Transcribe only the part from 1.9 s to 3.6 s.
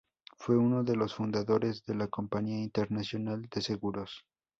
la Compañía Internacional